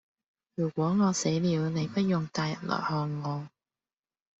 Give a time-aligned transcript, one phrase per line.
[0.55, 3.47] 如果我死了你不用帶人來看我